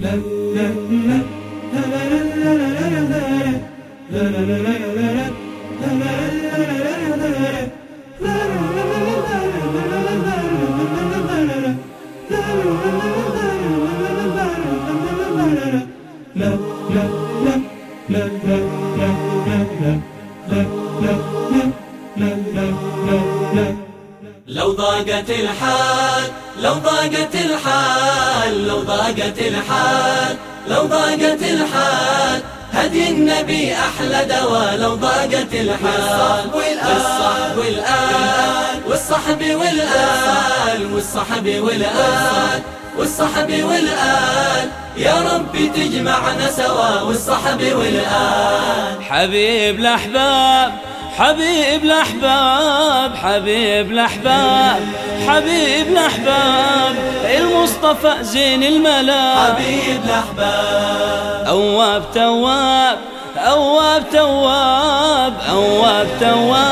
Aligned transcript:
لو 0.00 0.48
ضاقت 24.98 25.30
الحال 25.30 26.30
لو 26.60 26.72
ضاقت 26.72 27.34
الحال 27.34 28.66
لو 28.66 28.80
ضاقت 28.80 29.38
الحال 29.38 30.36
لو 30.68 30.82
ضاقت 30.82 31.42
الحال. 31.42 32.42
هدي 32.72 33.08
النبي 33.08 33.74
أحلى 33.74 34.24
دواء 34.24 34.76
لو 34.76 34.94
ضاقت 34.94 35.54
الحال. 35.54 36.50
والصحب 36.54 37.58
والآل. 37.58 38.80
والصحب 38.86 39.40
والآل. 39.40 40.94
والصحب 40.94 41.46
والآل. 41.46 42.62
والصحب 42.98 43.62
والآل. 43.62 44.68
يا 44.96 45.14
ربي 45.32 45.68
تجمعنا 45.68 46.50
سوا. 46.50 47.00
والصحب 47.00 47.62
والآل. 47.62 49.04
حبيب 49.04 49.80
الأحباب 49.80 50.72
حبيب 51.18 51.84
الأحباب 51.84 53.16
حبيب 53.16 53.92
الأحباب 53.92 54.80
حبيب 55.28 55.86
الأحباب 55.86 56.94
المصطفى 57.24 58.12
زين 58.20 58.62
الملا 58.62 59.44
حبيب 59.44 60.00
الأحباب. 60.04 61.46
أواب 61.46 62.02
تواب 62.14 62.98
أواب 63.36 64.04
تواب 64.12 65.34
أواب 65.50 66.08
تواب. 66.20 66.67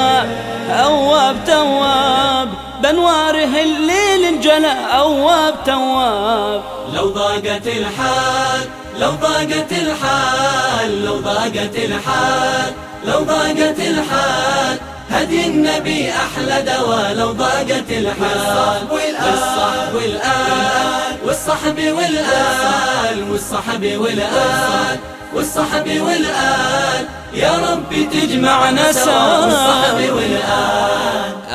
انجلى 4.57 4.75
أواب 4.99 5.55
تواب. 5.67 6.63
لو 6.95 7.11
ضاقت 7.11 7.67
الحال 7.67 8.61
لو 8.99 9.11
ضاقت 9.11 9.73
الحال 9.73 11.05
لو 11.05 11.17
ضاقت 11.17 11.77
الحال 11.77 12.73
لو 13.05 13.21
ضاقت 13.21 13.79
الحال. 13.79 14.79
هدي 15.11 15.47
النبي 15.47 16.13
أحلى 16.13 16.63
دواء 16.63 17.15
لو 17.15 17.33
ضاقت 17.33 17.91
الحال. 17.91 18.87
والصحب 18.91 19.95
والآل. 19.95 21.17
والصحب 21.27 21.79
والآل. 21.79 23.31
والصحب 23.31 23.97
والآل. 23.97 24.99
والصحب 25.35 26.01
والآل. 26.01 27.07
يا 27.35 27.53
ربي 27.71 28.05
تجمعنا 28.05 28.93
سوا. 28.93 29.39
والصحب 29.39 30.15
والآل. 30.15 31.06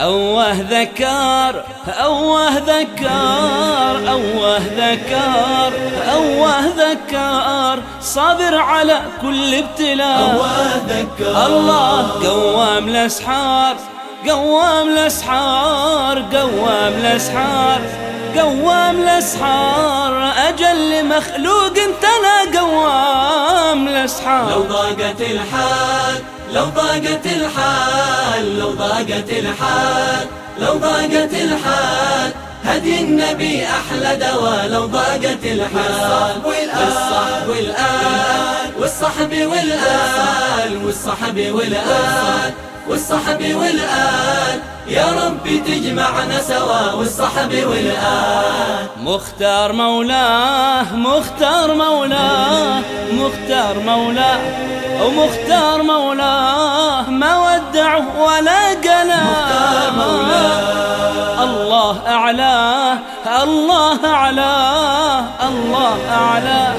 أوه 0.01 0.51
ذكر 0.51 1.63
أوه 1.87 2.57
ذكر 2.57 4.09
أوه 4.11 4.57
ذكر 4.57 5.73
أوه 6.13 6.65
ذكر 6.65 7.83
صابر 8.01 8.55
على 8.55 9.01
كل 9.21 9.55
ابتلاء. 9.55 10.33
أوه 10.33 10.75
ذكر. 10.87 11.45
الله 11.45 12.27
قوام 12.27 12.87
الأسحار 12.87 13.75
قوام 14.29 14.87
الأسحار 14.87 16.19
قوام 16.33 16.93
الأسحار 16.93 17.81
قوام 18.37 19.01
الأسحار. 19.01 20.33
أجل 20.47 21.05
مخلوق 21.05 21.73
انت 21.87 22.05
لا 22.23 22.59
قوام 22.59 23.87
الأسحار. 23.87 24.49
لو 24.51 24.61
ضاقت 24.61 25.21
الحال. 25.21 26.23
لو 26.53 26.65
ضاقت 26.65 27.25
الحال 27.25 28.59
لو 28.59 28.71
ضاقت 28.71 29.29
الحال 29.29 30.27
لو 30.59 30.73
ضاقت 30.73 31.33
الحال. 31.33 32.31
هدي 32.65 33.01
النبي 33.01 33.65
أحلى 33.65 34.15
دواء 34.15 34.67
لو 34.67 34.85
ضاقت 34.85 35.43
الحال. 35.43 36.41
والصحب 36.45 37.47
والآل. 37.47 38.71
والصحب 38.79 39.31
والآل. 39.31 40.85
والصحب 40.85 41.37
والآل. 41.51 42.53
والصحب 42.87 43.55
والآل. 43.55 44.59
يا 44.87 45.05
ربي 45.25 45.57
تجمعنا 45.57 46.41
سوا. 46.41 46.91
والصحب 46.91 47.53
والآل. 47.53 48.87
مختار 48.97 49.73
مولاه 49.73 50.95
مختار 50.95 51.73
مولاه 51.73 52.81
مختار 53.11 53.79
مولاه 53.79 54.39
ومختار 55.01 55.83
مولاه. 55.83 56.40
الله 65.91 66.13
أعلاه 66.13 66.75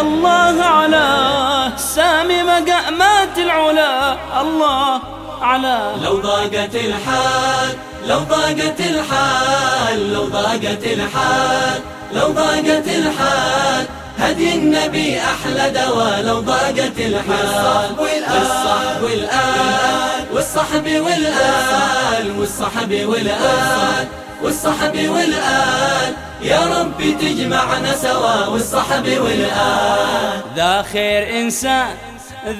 الله 0.00 0.62
أعلاه 0.62 1.76
سامي 1.76 2.42
مقامات 2.42 3.38
العلا 3.38 4.16
الله 4.40 5.00
أعلاه 5.42 5.96
لو 6.04 6.18
ضاقت 6.18 6.74
الحال 6.74 7.76
لو 8.06 8.18
ضاقت 8.18 8.80
الحال 8.80 10.12
لو 10.12 10.24
ضاقت 10.24 10.84
الحال 10.84 11.80
لو 12.12 12.28
ضاقت 12.28 12.88
الحال. 12.88 13.86
هدي 14.18 14.54
النبي 14.54 15.20
أحلى 15.20 15.70
دواء 15.70 16.22
لو 16.22 16.40
ضاقت 16.40 16.98
الحال. 16.98 17.96
والصحب 17.98 19.02
والآل 19.02 20.24
والصحب 20.32 20.86
والآل 20.86 22.38
والصحب 22.38 23.04
والآل. 23.04 24.08
والصحب 24.42 25.08
والآل 25.08 26.14
يا 26.42 26.60
ربي 26.80 27.12
تجمعنا 27.12 27.96
سوا 27.96 28.46
والصحب 28.46 29.06
والآل 29.06 30.40
ذا 30.56 30.82
خير 30.92 31.40
إنسان 31.40 31.94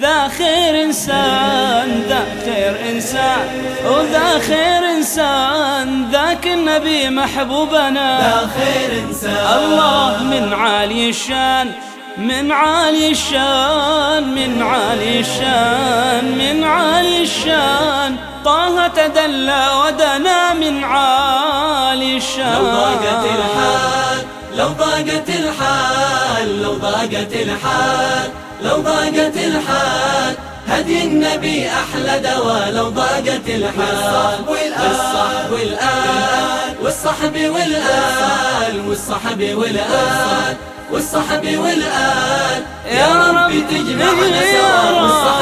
ذا 0.00 0.28
خير 0.28 0.84
إنسان 0.84 2.02
ذا 2.08 2.22
خير 2.44 2.90
إنسان 2.90 3.48
وذا 3.86 4.38
خير 4.38 4.90
إنسان 4.96 6.10
ذاك 6.12 6.46
النبي 6.46 7.10
محبوبنا. 7.10 8.18
ذا 8.20 8.50
خير 8.56 9.02
إنسان. 9.08 9.46
الله 9.58 10.22
من 10.22 10.52
عالي 10.52 11.08
الشان 11.10 11.72
من 12.18 12.52
عالي 12.52 13.10
الشان 13.10 14.34
من 14.34 14.62
عالي 14.62 15.20
الشان 15.20 16.24
من 16.38 16.64
عالي 16.64 16.95
الشان. 17.26 18.16
طه 18.44 18.86
تدلى 18.86 19.62
ودنا 19.80 20.54
من 20.54 20.84
عالي 20.84 22.16
الشان. 22.16 22.54
لو 22.54 22.64
ضاقت 22.64 23.24
الحال 23.24 24.18
لو 24.54 24.68
ضاقت 24.68 25.28
الحال 25.28 26.62
لو 26.62 26.74
ضاقت 26.74 27.32
الحال 27.32 28.30
لو 28.62 28.76
ضاقت 28.76 29.36
الحال. 29.36 30.34
هدي 30.68 31.02
النبي 31.04 31.68
أحلى 31.68 32.18
دواء 32.18 32.70
لو 32.70 32.88
ضاقت 32.88 33.46
الحال. 33.48 34.38
والصحب 34.48 35.50
والآل 35.52 36.74
والصحب 36.82 37.36
والآل 37.54 38.88
والصحب 38.88 39.40
والآل 39.54 40.56
والصحب 40.92 41.44
والآل. 41.62 42.62
يا 42.90 43.08
ربي 43.30 43.60
تجمعنا 43.60 44.40
سوا 44.52 44.90
والصحب 45.00 45.35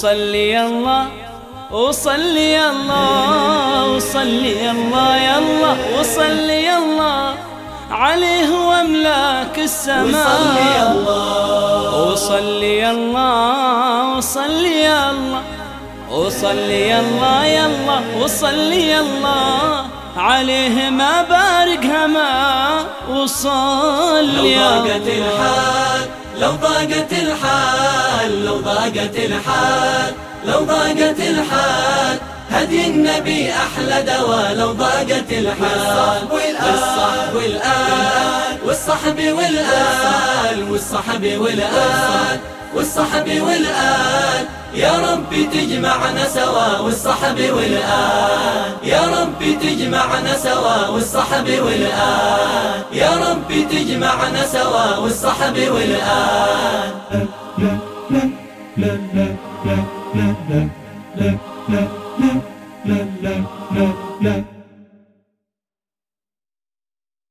وصلي 0.00 0.56
الله 0.66 1.06
وصلي 1.70 2.56
الله 2.70 3.86
وصلي 3.92 4.70
الله 4.70 5.38
الله 5.38 5.76
وصلي 5.98 6.76
الله 6.76 7.34
عليه 7.90 8.50
وأملاك 8.68 9.58
السماء. 9.58 10.08
وصلي 10.08 10.72
الله. 10.92 12.12
وصلي 12.12 12.90
الله 12.90 14.16
وصلي 14.16 14.88
الله 15.10 15.42
وصلي 16.10 17.00
الله 17.00 17.66
الله 17.66 18.00
وصلي 18.22 19.00
الله 19.00 19.86
عليه 20.16 20.90
ما 20.90 21.22
بارك 21.22 21.84
هما. 21.84 22.32
لو 23.08 23.22
وصلي 23.22 24.56
ضاقت 24.56 25.06
الحال 25.20 26.02
لو 26.40 26.50
ضاقت 26.50 27.12
الحال. 27.12 27.80
لو 27.80 27.89
ضاقت 28.60 29.16
الحال 29.16 30.14
لو 30.44 30.60
ضاقت 30.60 31.20
الحال 31.20 32.18
هدي 32.50 32.86
النبي 32.86 33.52
أحلى 33.52 34.02
دواء 34.02 34.54
لو 34.54 34.72
ضاقت 34.72 35.32
الحال. 35.32 36.28
والصحب 36.32 37.34
والآل 37.34 38.58
والصحب 38.64 39.18
والآل 39.18 40.70
والصحب 40.70 41.24
والآل 41.40 42.40
والصحب 42.74 43.40
والآل. 43.40 44.46
يا 44.74 44.92
ربي 45.12 45.44
تجمعنا 45.44 46.28
سوا 46.28 46.78
والصحب 46.78 47.40
والآل. 47.40 48.72
يا 48.82 49.02
ربي 49.20 49.56
تجمعنا 49.56 50.36
سوا 50.36 50.88
والصحب 50.88 51.48
والآل. 51.48 52.82
يا 52.92 53.10
ربي 53.26 53.62
تجمعنا 53.64 54.46
سوا 54.46 54.96
والصحب 54.96 55.56
والآل. 55.74 56.90
La 58.76 58.88
la 59.14 59.39